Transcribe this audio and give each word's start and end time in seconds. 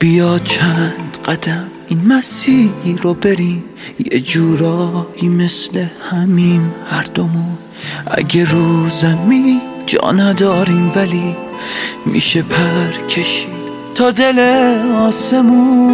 بیا 0.00 0.38
چند 0.38 1.16
قدم 1.28 1.66
این 1.88 2.06
مسیر 2.06 2.70
رو 3.02 3.14
بریم. 3.14 3.64
یه 4.12 4.20
جورایی 4.20 5.28
مثل 5.28 5.86
همین 6.10 6.70
هر 6.90 7.02
دومون. 7.02 7.58
اگه 8.10 8.44
رو 8.44 8.88
زمین 8.90 9.60
جا 9.86 10.12
نداریم 10.12 10.92
ولی 10.96 11.36
میشه 12.06 12.42
پر 12.42 13.06
کشید 13.08 13.48
تا 13.94 14.10
دل 14.10 14.38
آسمون. 14.96 15.88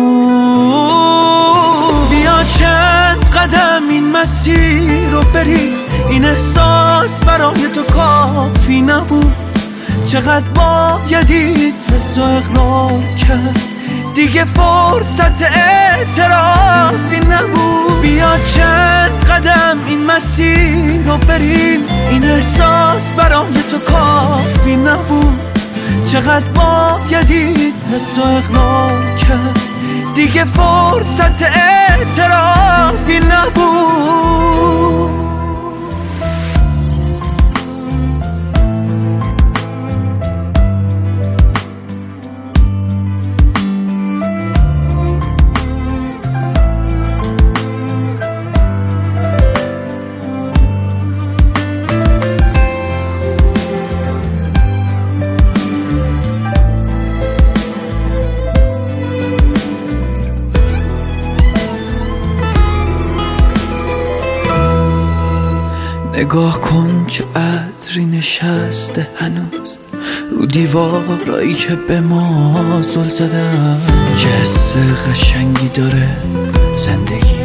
بیا 2.11 2.45
چند 2.59 3.25
قدم 3.31 3.83
این 3.91 4.11
مسیر 4.11 5.11
رو 5.11 5.23
بریم. 5.35 5.73
این 6.11 6.25
احساس 6.25 7.25
برای 7.25 7.69
تو 7.75 7.83
کافی 7.83 8.81
نبود. 8.81 9.33
چقدر 10.07 10.49
بایدید 10.55 11.75
حس 11.95 12.19
اقرار 12.19 13.03
کرد. 13.29 13.74
دیگه 14.15 14.45
فرصت 14.45 15.43
اعترافی 15.43 17.21
نبود. 17.21 18.03
بیا 18.03 18.39
چند 18.55 19.11
قدم 19.31 19.79
این 19.87 20.07
مسیر 20.07 21.03
رو 21.07 21.17
بریم. 21.17 21.81
این 22.11 22.25
احساس 22.25 23.15
برای 23.15 23.63
تو 23.71 23.79
کافی 23.79 24.77
نبود. 24.77 25.41
چقدر 26.07 26.45
بایدید 26.45 27.75
حس 27.95 28.19
اقرار 28.19 29.17
کرد. 29.17 29.61
دیگه 30.15 30.45
فرصت 30.45 31.43
اعترافی 31.43 33.21
نبود. 33.21 35.24
نگاه 66.17 66.61
کن 66.61 67.05
چه 67.09 67.25
عطری 67.25 68.07
نشسته 68.07 69.09
هنوز. 69.17 69.79
رو 70.31 70.47
دیوارایی 70.47 71.55
که 71.55 71.75
به 71.75 72.01
ما 72.01 72.83
زل 72.83 73.05
زدن. 73.05 73.81
چه 74.17 74.29
حس 74.29 74.77
قشنگی 74.77 75.69
داره 75.69 76.17
زندگی. 76.77 77.45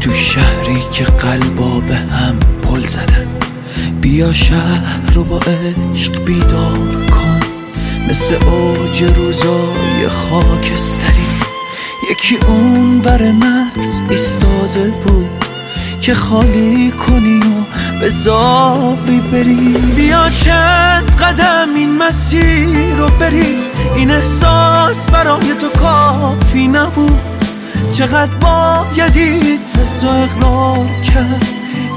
تو 0.00 0.12
شهری 0.12 0.82
که 0.92 1.04
قلبا 1.04 1.80
به 1.80 1.96
هم 1.96 2.38
پل 2.38 2.84
زدن. 2.84 3.28
بیا 4.00 4.32
شهر 4.32 5.12
رو 5.14 5.24
با 5.24 5.38
عشق 5.38 6.24
بیدار 6.24 7.06
کن. 7.10 7.40
مثل 8.08 8.34
اوج 8.34 9.02
روزای 9.02 10.08
خاکستری. 10.08 11.30
یکی 12.10 12.36
اون 12.36 13.00
ور 13.04 13.32
مرز 13.32 14.02
ایستاده 14.10 14.90
بود. 15.04 15.39
که 16.00 16.14
خالی 16.14 16.90
کنی 16.90 17.38
و 17.38 18.00
به 18.00 18.08
زاری 18.08 19.20
بری. 19.32 19.76
بیا 19.96 20.30
چند 20.30 21.16
قدم 21.16 21.68
این 21.74 21.98
مسیر 21.98 22.96
رو 22.98 23.08
بری. 23.08 23.56
این 23.96 24.10
احساس 24.10 25.10
برای 25.10 25.54
تو 25.60 25.68
کافی 25.68 26.68
نبود. 26.68 27.20
چقدر 27.92 28.34
بایدید 28.40 29.60
حس 29.80 30.04
اقرار 30.04 30.86
کرد. 31.14 31.46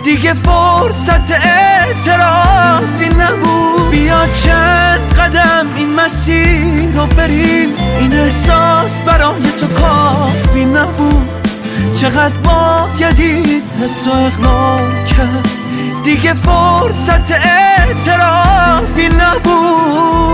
دیگه 0.03 0.33
فرصت 0.33 1.31
اعترافی 1.31 3.09
نبود. 3.09 3.91
بیا 3.91 4.25
چند 4.43 4.99
قدم 5.19 5.67
این 5.75 5.95
مسیر 5.95 6.91
رو 6.95 7.05
بریم 7.05 7.69
این 7.99 8.13
احساس 8.13 9.01
برای 9.03 9.41
تو 9.59 9.67
کافی 9.67 10.65
نبود. 10.65 11.22
چقدر 12.03 12.37
بایدید 12.37 13.63
حس 13.83 14.07
اقرار 14.07 15.03
کرد. 15.05 15.49
دیگه 16.03 16.33
فرصت 16.33 17.31
اعترافی 17.31 19.09
نبود. 19.09 20.33